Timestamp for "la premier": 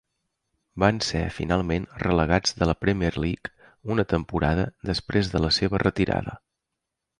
2.71-3.13